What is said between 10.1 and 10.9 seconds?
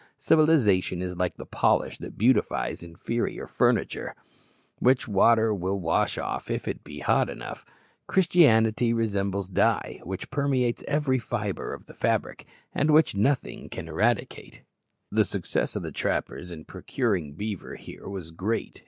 permeates